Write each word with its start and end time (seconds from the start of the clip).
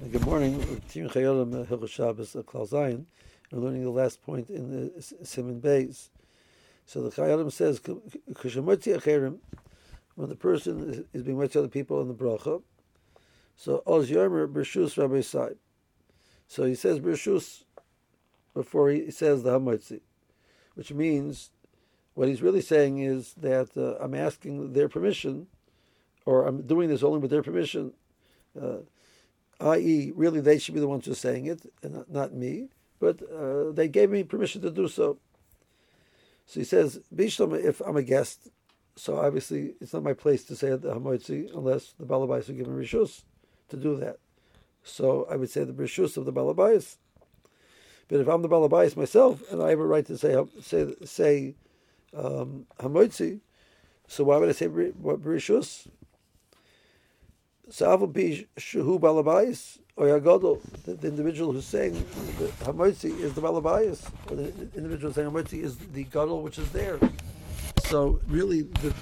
Good 0.00 0.24
morning. 0.24 0.80
Tim 0.88 1.08
Chayolim 1.08 1.66
Hilchot 1.66 1.88
Shabbos 1.88 2.32
Klal 2.32 2.70
Zayin. 2.70 3.04
We're 3.50 3.58
learning 3.58 3.82
the 3.82 3.90
last 3.90 4.22
point 4.22 4.48
in 4.48 4.70
the 4.70 4.90
Siman 5.24 5.60
Beis. 5.60 6.10
So 6.86 7.02
the 7.02 7.10
Chayolim 7.10 7.50
says, 7.50 7.80
when 10.14 10.28
the 10.28 10.36
person 10.36 11.04
is 11.12 11.22
being 11.24 11.36
with 11.36 11.56
other 11.56 11.66
people 11.66 12.00
in 12.00 12.06
the 12.06 12.14
bracha, 12.14 12.62
so 13.56 13.82
Oz 13.88 14.08
Yomer 14.08 14.46
Bershus 14.46 14.96
Rabbi 14.96 15.20
Sai. 15.20 15.54
So 16.46 16.62
he 16.62 16.76
says 16.76 17.00
Bershus 17.00 17.64
before 18.54 18.90
he 18.90 19.10
says 19.10 19.42
the 19.42 19.58
Hamotzi, 19.58 20.00
which 20.74 20.92
means 20.92 21.50
what 22.14 22.28
he's 22.28 22.40
really 22.40 22.62
saying 22.62 23.00
is 23.00 23.34
that 23.34 23.76
uh, 23.76 24.02
I'm 24.02 24.14
asking 24.14 24.74
their 24.74 24.88
permission, 24.88 25.48
or 26.24 26.46
I'm 26.46 26.62
doing 26.62 26.88
this 26.88 27.02
only 27.02 27.18
with 27.18 27.32
their 27.32 27.42
permission. 27.42 27.94
Uh, 28.58 28.76
i.e., 29.60 30.12
really 30.14 30.40
they 30.40 30.58
should 30.58 30.74
be 30.74 30.80
the 30.80 30.88
ones 30.88 31.06
who 31.06 31.12
are 31.12 31.16
saying 31.16 31.46
it, 31.46 31.60
and 31.82 32.04
not 32.08 32.32
me, 32.32 32.68
but 33.00 33.20
uh, 33.22 33.70
they 33.72 33.88
gave 33.88 34.10
me 34.10 34.22
permission 34.22 34.62
to 34.62 34.70
do 34.70 34.88
so. 34.88 35.18
So 36.46 36.60
he 36.60 36.64
says, 36.64 37.00
Bishlam, 37.14 37.62
if 37.62 37.80
I'm 37.80 37.96
a 37.96 38.02
guest, 38.02 38.48
so 38.96 39.18
obviously 39.18 39.74
it's 39.80 39.92
not 39.92 40.02
my 40.02 40.12
place 40.12 40.44
to 40.44 40.56
say 40.56 40.70
the 40.70 40.94
Hamoitzi 40.94 41.54
unless 41.54 41.94
the 41.98 42.06
Balabais 42.06 42.48
are 42.48 42.54
given 42.54 42.74
Rishus 42.74 43.22
to 43.68 43.76
do 43.76 43.96
that. 43.96 44.18
So 44.82 45.26
I 45.30 45.36
would 45.36 45.50
say 45.50 45.64
the 45.64 45.72
Rishus 45.72 46.16
of 46.16 46.24
the 46.24 46.32
Balabais. 46.32 46.96
But 48.08 48.20
if 48.20 48.28
I'm 48.28 48.42
the 48.42 48.48
Balabais 48.48 48.96
myself 48.96 49.42
and 49.52 49.62
I 49.62 49.70
have 49.70 49.78
a 49.78 49.86
right 49.86 50.06
to 50.06 50.16
say 50.18 50.36
say 50.60 50.94
say 51.04 51.54
um, 52.16 52.66
Hamoitzi, 52.80 53.40
so 54.06 54.24
why 54.24 54.38
would 54.38 54.48
I 54.48 54.52
say 54.52 54.68
Rishus? 54.68 55.86
Sa'avu 57.70 58.12
bi 58.12 58.46
shuhu 58.58 58.98
balabais 58.98 59.78
or 59.96 60.06
yagodol, 60.06 60.60
the 60.84 61.06
individual 61.06 61.52
who's 61.52 61.66
saying 61.66 61.92
the 62.38 62.46
hamotzi 62.64 63.18
is 63.20 63.34
the 63.34 63.42
balabais, 63.42 64.10
or 64.30 64.36
the 64.36 64.52
individual 64.74 65.12
saying 65.12 65.28
hamotzi 65.28 65.62
is 65.62 65.76
the 65.76 66.04
gadol 66.04 66.42
which 66.42 66.58
is 66.58 66.70
there. 66.70 66.98
So 67.84 68.20
really, 68.28 68.62
the 68.62 68.94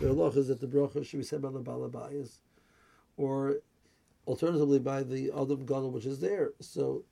the 0.00 0.06
halach 0.08 0.36
is 0.36 0.48
that 0.48 0.60
the 0.60 0.66
bracha 0.66 1.04
should 1.06 1.18
be 1.18 1.24
said 1.24 1.42
by 1.42 1.50
the 1.50 1.60
balabais, 1.60 2.38
or 3.16 3.58
alternatively 4.26 4.78
by 4.80 5.02
the 5.02 5.30
adam 5.30 5.64
gadol 5.64 5.90
which 5.90 6.06
is 6.06 6.18
there. 6.18 6.52
So 6.60 7.04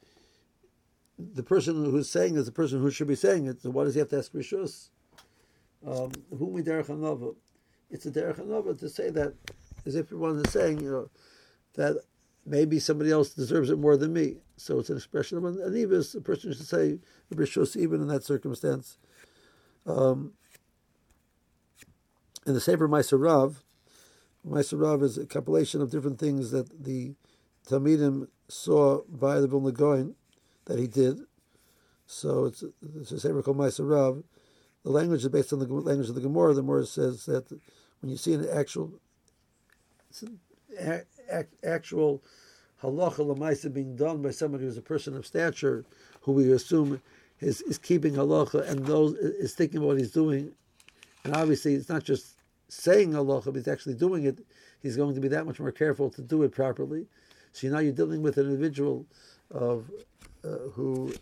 the 1.19 1.43
person 1.43 1.85
who's 1.85 2.11
saying 2.11 2.37
is 2.37 2.47
the 2.47 2.53
person 2.53 2.81
who 2.81 2.91
should 2.91 3.09
be 3.09 3.15
saying 3.15 3.47
it. 3.47 3.63
So 3.63 3.71
why 3.71 3.85
does 3.85 3.95
he 3.95 4.01
have 4.01 4.09
to 4.11 4.19
ask 4.19 4.33
rishus? 4.33 4.91
Um, 5.87 6.11
It's 7.89 8.07
a 8.07 8.11
derech 8.11 8.79
to 8.79 8.89
say 8.89 9.11
that 9.11 9.35
as 9.87 9.95
if 9.95 10.13
one 10.13 10.39
is 10.39 10.53
saying, 10.53 10.81
you 10.81 10.91
know, 10.91 11.11
that 11.75 12.03
maybe 12.45 12.79
somebody 12.79 13.11
else 13.11 13.31
deserves 13.31 13.71
it 13.71 13.79
more 13.79 13.97
than 13.97 14.13
me. 14.13 14.37
So 14.57 14.79
it's 14.79 14.91
an 14.91 14.97
expression 14.97 15.39
of 15.39 15.45
an 15.45 15.57
anivus. 15.57 16.15
A 16.15 16.21
person 16.21 16.53
should 16.53 16.67
say 16.67 16.99
rishus 17.33 17.77
even 17.77 18.01
in 18.01 18.09
that 18.09 18.25
circumstance. 18.25 18.99
Um, 19.87 20.33
in 22.47 22.55
the 22.55 22.61
Sefer 22.61 22.89
Maaseh 22.89 23.21
Rav, 23.21 23.63
Maaseh 24.47 24.81
Rav 24.81 25.03
is 25.03 25.19
a 25.19 25.27
compilation 25.27 25.83
of 25.83 25.91
different 25.91 26.19
things 26.19 26.51
that 26.53 26.85
the 26.85 27.15
Talmidim 27.69 28.29
saw 28.49 29.03
by 29.09 29.41
the 29.41 29.49
Vilna 29.49 29.73
Gaon 29.73 30.15
that 30.67 30.79
he 30.79 30.87
did. 30.87 31.21
So 32.07 32.45
it's, 32.47 32.63
it's 32.97 33.13
a 33.13 33.21
Sefer 33.21 33.43
called 33.43 33.59
Maaseh 33.59 33.89
Rav. 33.89 34.23
The 34.85 34.91
language 34.91 35.23
is 35.23 35.29
based 35.29 35.53
on 35.53 35.59
the 35.59 35.67
language 35.67 36.09
of 36.09 36.15
the 36.15 36.21
Gemara. 36.21 36.55
The 36.55 36.63
Gemara 36.63 36.87
says 36.87 37.27
that 37.27 37.51
when 38.01 38.11
you 38.11 38.17
see 38.17 38.35
an 38.35 38.47
actual 38.49 39.01
actual 41.65 42.23
halacha 42.83 43.19
lemaisa 43.19 43.73
being 43.73 43.97
done 43.97 44.23
by 44.23 44.31
somebody 44.31 44.65
who's 44.65 44.77
a 44.77 44.83
person 44.83 45.17
of 45.17 45.27
stature, 45.27 45.85
who 46.21 46.33
we 46.33 46.51
assume 46.53 47.01
is, 47.41 47.63
is 47.63 47.79
keeping 47.79 48.15
halacha 48.15 48.69
and 48.69 48.89
is 49.41 49.55
thinking 49.55 49.79
about 49.79 49.89
what 49.89 49.99
he's 49.99 50.13
doing, 50.13 50.53
and 51.25 51.35
obviously 51.35 51.75
it's 51.75 51.89
not 51.89 52.05
just 52.05 52.37
saying 52.69 53.13
halacha, 53.13 53.47
but 53.47 53.57
he's 53.57 53.69
actually 53.69 53.95
doing 53.95 54.25
it. 54.25 54.39
He's 54.83 54.97
going 54.97 55.15
to 55.15 55.21
be 55.21 55.29
that 55.29 55.47
much 55.47 55.59
more 55.59 55.73
careful 55.73 56.11
to 56.11 56.23
do 56.23 56.43
it 56.43 56.53
properly. 56.53 57.07
So 57.53 57.69
now 57.69 57.79
you're 57.79 57.93
dealing 57.93 58.23
with 58.23 58.37
an 58.37 58.47
individual 58.47 59.07
of 59.51 59.91
uh, 60.45 60.69
who 60.75 61.15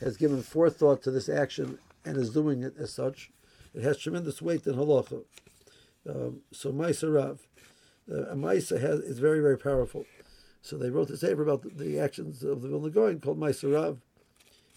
has 0.00 0.16
given 0.16 0.42
forethought 0.42 1.02
to 1.02 1.10
this 1.10 1.28
action 1.28 1.78
and 2.04 2.16
is 2.16 2.30
doing 2.30 2.62
it 2.62 2.74
as 2.78 2.92
such. 2.92 3.30
It 3.74 3.82
has 3.82 3.98
tremendous 3.98 4.40
weight 4.42 4.66
in 4.66 4.74
halacha. 4.74 5.24
Um, 6.08 6.40
so 6.52 6.72
Maaseh 6.72 7.14
Rav 7.14 7.40
uh, 8.10 8.30
a 8.30 8.34
Maisa 8.34 8.80
has 8.80 9.00
is 9.00 9.18
very 9.18 9.40
very 9.40 9.58
powerful. 9.58 10.04
So 10.62 10.76
they 10.76 10.90
wrote 10.90 11.10
a 11.10 11.16
sefer 11.16 11.42
about 11.42 11.62
the, 11.62 11.70
the, 11.70 11.98
actions 11.98 12.42
of 12.42 12.62
the 12.62 12.68
Vilna 12.68 12.90
Gaon 12.90 13.20
called 13.20 13.38
Maaseh 13.38 13.72
Rav. 13.72 13.98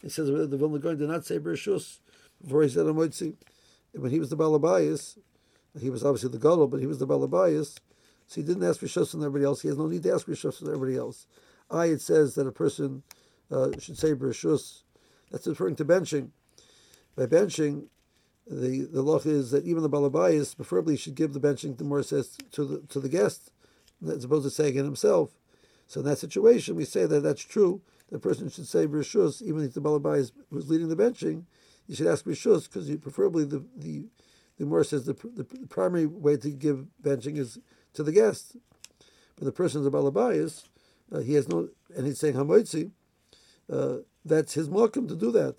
It 0.03 0.11
says 0.11 0.27
the 0.27 0.57
Vilna 0.57 0.79
Gaon 0.79 0.97
did 0.97 1.09
not 1.09 1.25
say 1.25 1.39
Bereshus 1.39 1.99
before 2.41 2.63
he 2.63 2.69
said 2.69 2.85
Amotzi. 2.85 3.35
When 3.93 4.11
he 4.11 4.19
was 4.19 4.29
the 4.29 4.37
Balabayas, 4.37 5.17
he 5.79 5.89
was 5.89 6.03
obviously 6.03 6.29
the 6.29 6.37
Gadol, 6.37 6.67
but 6.67 6.79
he 6.79 6.87
was 6.87 6.99
the 6.99 7.07
Balabayas, 7.07 7.79
so 8.27 8.41
he 8.41 8.43
didn't 8.43 8.63
ask 8.63 8.81
Rishus 8.81 9.11
from 9.11 9.21
everybody 9.21 9.45
else. 9.45 9.61
He 9.61 9.67
has 9.67 9.77
no 9.77 9.87
need 9.87 10.03
to 10.03 10.13
ask 10.13 10.27
Rishus 10.27 10.59
from 10.59 10.67
everybody 10.67 10.97
else. 10.97 11.27
I, 11.69 11.85
it 11.85 12.01
says 12.01 12.35
that 12.35 12.47
a 12.47 12.51
person 12.51 13.03
uh, 13.49 13.71
should 13.79 13.97
say 13.97 14.13
Bereshus. 14.13 14.83
That's 15.31 15.47
referring 15.47 15.75
to 15.77 15.85
benching. 15.85 16.29
By 17.15 17.25
benching, 17.25 17.87
the 18.55 18.81
the 18.81 19.01
law 19.01 19.19
is 19.19 19.51
that 19.51 19.65
even 19.65 19.81
the 19.81 19.89
balabayas 19.89 20.55
preferably 20.55 20.97
should 20.97 21.15
give 21.15 21.33
the 21.33 21.39
benching 21.39 21.77
the 21.77 21.83
more 21.83 22.03
says 22.03 22.37
to 22.51 22.65
the 22.65 22.79
to 22.87 22.99
the 22.99 23.09
guest 23.09 23.51
as 24.07 24.23
opposed 24.23 24.43
to 24.43 24.49
saying 24.49 24.75
it 24.75 24.83
himself. 24.83 25.29
So 25.87 25.99
in 25.99 26.05
that 26.07 26.17
situation, 26.17 26.75
we 26.75 26.85
say 26.85 27.05
that 27.05 27.21
that's 27.21 27.43
true. 27.43 27.81
The 28.11 28.19
person 28.19 28.49
should 28.49 28.67
say 28.67 28.87
rishus 28.87 29.41
even 29.41 29.63
if 29.63 29.73
the 29.73 29.81
balabayas 29.81 30.31
who's 30.49 30.69
leading 30.69 30.89
the 30.89 30.95
benching. 30.95 31.43
You 31.87 31.95
should 31.95 32.07
ask 32.07 32.25
rishus 32.25 32.65
because 32.65 32.89
preferably 32.97 33.45
the 33.45 33.63
the 33.75 34.05
the 34.57 34.65
more 34.65 34.83
says 34.83 35.05
the, 35.05 35.13
the, 35.13 35.43
primary 35.69 36.05
way 36.05 36.37
to 36.37 36.49
give 36.51 36.85
benching 37.01 37.37
is 37.37 37.57
to 37.93 38.03
the 38.03 38.11
guest, 38.11 38.55
but 39.35 39.45
the 39.45 39.51
person 39.51 39.81
is 39.81 39.85
the 39.85 39.91
balabayas. 39.91 40.65
Uh, 41.11 41.19
he 41.19 41.33
has 41.33 41.47
no, 41.49 41.69
and 41.95 42.05
he's 42.05 42.19
saying 42.19 42.35
hamoitzi. 42.35 42.91
Uh, 43.71 43.97
that's 44.23 44.53
his 44.53 44.69
welcome 44.69 45.07
to 45.07 45.15
do 45.15 45.31
that. 45.31 45.55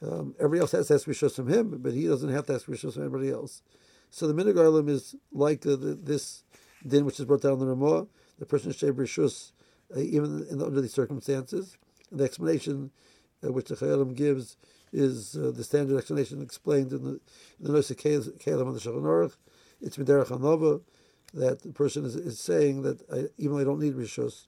Um, 0.00 0.34
everybody 0.38 0.60
else 0.60 0.72
has 0.72 0.88
to 0.88 0.94
ask 0.94 1.06
rishos 1.06 1.34
from 1.34 1.48
him, 1.48 1.78
but 1.80 1.92
he 1.92 2.06
doesn't 2.06 2.30
have 2.30 2.46
to 2.46 2.54
ask 2.54 2.66
rishos 2.66 2.94
from 2.94 3.02
anybody 3.02 3.30
else. 3.30 3.62
So 4.10 4.26
the 4.26 4.34
minig 4.34 4.88
is 4.88 5.14
like 5.32 5.62
the, 5.62 5.76
the, 5.76 5.94
this 5.94 6.44
din 6.86 7.04
which 7.04 7.18
is 7.18 7.26
brought 7.26 7.42
down 7.42 7.54
in 7.54 7.60
the 7.60 7.66
Ramah. 7.66 8.06
The 8.38 8.46
person 8.46 8.72
should 8.72 8.96
rishos 8.96 9.52
uh, 9.94 10.00
even 10.00 10.46
in, 10.50 10.62
under 10.62 10.80
these 10.80 10.94
circumstances. 10.94 11.76
And 12.10 12.20
the 12.20 12.24
explanation 12.24 12.90
uh, 13.44 13.52
which 13.52 13.68
the 13.68 13.74
Chayalim 13.74 14.14
gives 14.14 14.56
is 14.92 15.36
uh, 15.36 15.50
the 15.54 15.64
standard 15.64 15.98
explanation 15.98 16.40
explained 16.42 16.92
in 16.92 17.04
the 17.04 17.20
the 17.60 17.72
Nosei 17.72 17.96
Keilim 17.96 18.66
on 18.66 18.74
the 18.74 18.80
Shulchan 18.80 19.02
Aruch. 19.02 19.36
It's 19.80 19.96
Miderach 19.96 20.80
that 21.34 21.62
the 21.62 21.72
person 21.72 22.04
is, 22.04 22.16
is 22.16 22.40
saying 22.40 22.82
that 22.82 23.02
I, 23.12 23.26
even 23.36 23.54
though 23.54 23.60
I 23.60 23.64
don't 23.64 23.80
need 23.80 23.94
rishos. 23.94 24.46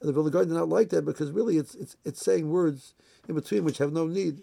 The 0.00 0.12
Vilna 0.12 0.30
Gaon 0.30 0.48
did 0.48 0.54
not 0.54 0.68
like 0.68 0.88
that 0.90 1.04
because 1.04 1.30
really 1.30 1.56
it's 1.56 1.74
it's 1.76 1.96
it's 2.04 2.24
saying 2.24 2.50
words 2.50 2.94
in 3.28 3.34
between 3.34 3.64
which 3.64 3.78
have 3.78 3.92
no 3.92 4.06
need 4.06 4.42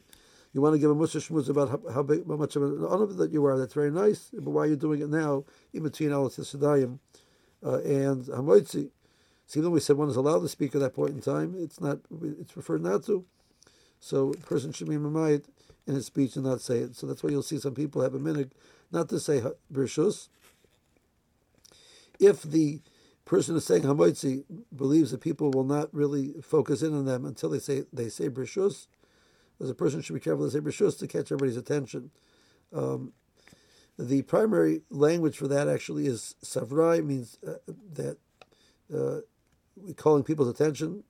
you 0.54 0.62
want 0.62 0.74
to 0.74 0.80
give 0.80 0.90
a 0.90 0.96
mussar 0.96 1.22
shmuz 1.22 1.50
about 1.50 1.70
how, 1.70 1.94
how, 1.94 2.04
big, 2.04 2.28
how 2.28 2.36
much 2.36 2.56
of 2.56 2.64
an 2.64 2.86
honor 2.88 3.06
that 3.06 3.32
you 3.32 3.46
are. 3.46 3.58
That's 3.58 3.74
very 3.74 3.92
nice. 3.92 4.30
But 4.34 4.50
why 4.50 4.64
are 4.64 4.68
you 4.68 4.76
doing 4.76 5.02
it 5.02 5.10
now 5.10 5.46
in 5.74 5.84
between 5.84 6.12
Al 6.12 6.30
Tisadayim 6.30 7.00
uh, 7.64 7.80
and 7.82 8.26
Hamoitzi? 8.26 8.90
See, 9.46 9.60
even 9.60 9.72
we 9.72 9.80
said 9.80 9.98
one 9.98 10.10
is 10.10 10.16
allowed 10.16 10.42
to 10.42 10.48
speak 10.48 10.76
at 10.76 10.82
that 10.82 10.94
point 10.94 11.12
in 11.12 11.22
time, 11.22 11.56
it's 11.58 11.82
not. 11.82 12.00
It's 12.40 12.52
preferred 12.52 12.84
not 12.84 13.04
to. 13.06 13.26
So 14.00 14.32
a 14.32 14.38
person 14.38 14.72
should 14.72 14.88
be 14.88 14.96
mamayit 14.96 15.46
in 15.88 15.96
his 15.96 16.06
speech 16.06 16.36
and 16.36 16.46
not 16.46 16.62
say 16.62 16.78
it. 16.80 16.96
So 16.96 17.08
that's 17.08 17.24
why 17.24 17.32
you'll 17.32 17.42
see 17.42 17.58
some 17.60 17.74
people 17.74 18.02
have 18.02 18.14
a 18.14 18.20
minute 18.20 18.54
not 18.92 19.10
to 19.10 19.20
say 19.20 19.42
brishus. 19.74 20.30
If 22.20 22.44
the 22.44 22.82
person 23.26 23.56
is 23.56 23.66
saying 23.66 23.84
hamoitzi 23.84 24.44
believes 24.76 25.12
that 25.12 25.22
people 25.22 25.52
will 25.52 25.64
not 25.64 25.94
really 25.94 26.34
focus 26.42 26.82
in 26.82 26.94
on 26.96 27.06
them 27.06 27.26
until 27.26 27.50
they 27.50 27.60
say 27.60 27.84
they 27.92 28.10
say 28.10 28.30
brishus, 28.30 28.88
as 29.62 29.70
a 29.70 29.76
person 29.76 30.02
should 30.02 30.14
be 30.14 30.20
careful 30.20 30.46
to 30.46 30.52
say 30.52 30.60
brishus 30.60 30.98
to 31.00 31.08
catch 31.08 31.32
everybody's 31.32 31.58
attention. 31.58 32.12
Um, 32.74 33.14
the 33.98 34.22
primary 34.22 34.82
language 34.90 35.38
for 35.38 35.48
that 35.50 35.68
actually 35.68 36.06
is 36.08 36.36
savrai, 36.44 37.04
means 37.04 37.38
uh, 37.46 37.56
that 37.94 38.18
uh, 38.96 39.20
calling 39.98 40.24
people's 40.24 40.48
attention. 40.48 41.04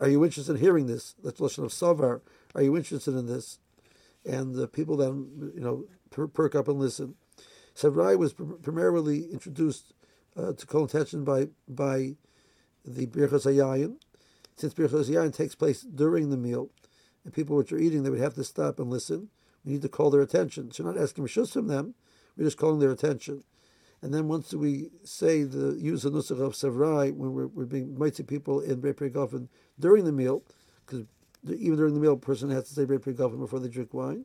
Are 0.00 0.08
you 0.08 0.24
interested 0.24 0.52
in 0.52 0.60
hearing 0.60 0.86
this? 0.86 1.14
That's 1.22 1.40
lashon 1.40 1.64
of 1.64 1.72
savar. 1.72 2.20
Are 2.54 2.62
you 2.62 2.76
interested 2.76 3.14
in 3.16 3.26
this? 3.26 3.58
And 4.24 4.54
the 4.54 4.68
people 4.68 4.96
then, 4.96 5.52
you 5.54 5.60
know, 5.60 5.86
per- 6.10 6.28
perk 6.28 6.54
up 6.54 6.68
and 6.68 6.78
listen. 6.78 7.16
Savrai 7.74 8.16
was 8.16 8.32
pr- 8.32 8.44
primarily 8.44 9.24
introduced 9.32 9.92
uh, 10.36 10.52
to 10.52 10.66
call 10.66 10.84
attention 10.84 11.24
by 11.24 11.48
by 11.68 12.16
the 12.84 13.06
birchas. 13.06 13.96
Since 14.56 14.74
birchas 14.74 15.34
takes 15.34 15.54
place 15.54 15.82
during 15.82 16.30
the 16.30 16.36
meal, 16.36 16.70
and 17.28 17.34
people 17.34 17.58
which 17.58 17.72
are 17.72 17.78
eating, 17.78 18.02
they 18.02 18.10
would 18.10 18.20
have 18.20 18.32
to 18.32 18.42
stop 18.42 18.80
and 18.80 18.88
listen. 18.88 19.28
We 19.62 19.72
need 19.72 19.82
to 19.82 19.88
call 19.90 20.08
their 20.08 20.22
attention. 20.22 20.72
So 20.72 20.82
we're 20.82 20.94
not 20.94 21.02
asking 21.02 21.24
rishus 21.24 21.52
from 21.52 21.68
them, 21.68 21.94
we're 22.38 22.44
just 22.44 22.56
calling 22.56 22.78
their 22.78 22.90
attention. 22.90 23.44
And 24.00 24.14
then 24.14 24.28
once 24.28 24.54
we 24.54 24.88
say 25.04 25.42
the 25.42 25.76
use 25.78 26.06
of 26.06 26.14
nusach 26.14 26.40
of 26.40 26.54
savrai 26.54 27.14
when 27.14 27.34
we're, 27.34 27.48
we're 27.48 27.66
being 27.66 27.98
mighty 27.98 28.22
people 28.22 28.60
in 28.60 28.80
Brei 28.80 28.94
Gofen 28.94 29.48
during 29.78 30.06
the 30.06 30.12
meal, 30.12 30.42
because 30.86 31.04
even 31.44 31.76
during 31.76 31.92
the 31.92 32.00
meal, 32.00 32.14
a 32.14 32.16
person 32.16 32.48
has 32.48 32.66
to 32.68 32.74
say 32.74 32.86
Brei 32.86 32.98
Gofen 32.98 33.38
before 33.38 33.60
they 33.60 33.68
drink 33.68 33.92
wine. 33.92 34.24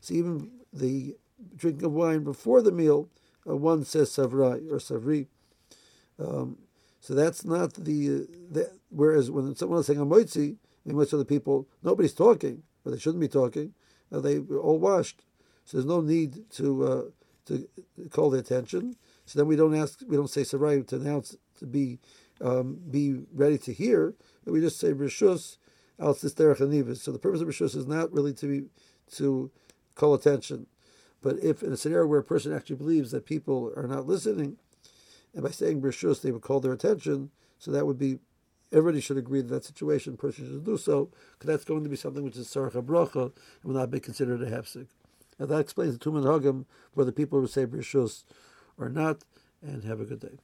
So 0.00 0.14
even 0.14 0.50
the 0.72 1.14
drinking 1.54 1.84
of 1.84 1.92
wine 1.92 2.24
before 2.24 2.60
the 2.60 2.72
meal, 2.72 3.08
uh, 3.48 3.54
one 3.54 3.84
says 3.84 4.10
savrai 4.10 4.68
or 4.68 4.78
savri. 4.78 5.28
Um, 6.18 6.58
so 6.98 7.14
that's 7.14 7.44
not 7.44 7.74
the, 7.74 8.26
uh, 8.56 8.60
whereas 8.88 9.30
when 9.30 9.54
someone 9.54 9.78
is 9.78 9.86
saying 9.86 10.00
a 10.00 10.06
moitzi, 10.06 10.56
in 10.84 10.98
of 10.98 11.10
the 11.10 11.24
people, 11.24 11.68
nobody's 11.82 12.12
talking, 12.12 12.62
or 12.84 12.92
they 12.92 12.98
shouldn't 12.98 13.20
be 13.20 13.28
talking. 13.28 13.74
Uh, 14.10 14.20
they 14.20 14.38
were 14.38 14.60
all 14.60 14.78
washed, 14.78 15.22
so 15.64 15.76
there's 15.76 15.86
no 15.86 16.00
need 16.00 16.50
to 16.50 16.84
uh, 16.84 17.02
to 17.46 17.68
call 18.10 18.30
the 18.30 18.38
attention. 18.38 18.96
So 19.24 19.38
then 19.38 19.46
we 19.46 19.56
don't 19.56 19.74
ask, 19.74 20.00
we 20.06 20.16
don't 20.16 20.30
say 20.30 20.44
sarai 20.44 20.82
to 20.82 20.96
announce 20.96 21.36
to 21.58 21.66
be 21.66 21.98
um, 22.40 22.80
be 22.90 23.20
ready 23.32 23.58
to 23.58 23.72
hear. 23.72 24.14
We 24.44 24.60
just 24.60 24.80
say 24.80 24.92
rishus 24.92 25.58
al 25.98 26.14
So 26.14 26.28
the 26.28 27.18
purpose 27.20 27.40
of 27.40 27.48
rishus 27.48 27.76
is 27.76 27.86
not 27.86 28.12
really 28.12 28.32
to 28.34 28.46
be 28.46 28.68
to 29.16 29.50
call 29.94 30.14
attention, 30.14 30.66
but 31.20 31.38
if 31.42 31.62
in 31.62 31.72
a 31.72 31.76
scenario 31.76 32.06
where 32.06 32.20
a 32.20 32.24
person 32.24 32.52
actually 32.52 32.76
believes 32.76 33.10
that 33.12 33.26
people 33.26 33.72
are 33.76 33.86
not 33.86 34.06
listening, 34.06 34.56
and 35.34 35.44
by 35.44 35.50
saying 35.50 35.80
rishus 35.80 36.20
they 36.20 36.32
would 36.32 36.42
call 36.42 36.60
their 36.60 36.72
attention, 36.72 37.30
so 37.58 37.70
that 37.70 37.86
would 37.86 37.98
be 37.98 38.18
everybody 38.72 39.00
should 39.00 39.18
agree 39.18 39.40
that 39.40 39.48
that 39.48 39.64
situation 39.64 40.16
person 40.16 40.46
should 40.46 40.64
do 40.64 40.76
so, 40.76 41.10
because 41.32 41.46
that's 41.46 41.64
going 41.64 41.84
to 41.84 41.90
be 41.90 41.96
something 41.96 42.24
which 42.24 42.36
is 42.36 42.48
sarach 42.48 42.72
bracha 42.72 43.24
and 43.24 43.64
will 43.64 43.74
not 43.74 43.90
be 43.90 44.00
considered 44.00 44.42
a 44.42 44.50
hefsek. 44.50 44.86
And 45.38 45.48
that 45.48 45.60
explains 45.60 45.98
the 45.98 46.04
Tumen 46.04 46.24
Hagam, 46.24 46.64
whether 46.94 47.12
people 47.12 47.40
would 47.40 47.50
say 47.50 47.66
Brishus 47.66 48.24
or 48.78 48.88
not, 48.88 49.24
and 49.60 49.84
have 49.84 50.00
a 50.00 50.04
good 50.04 50.20
day. 50.20 50.38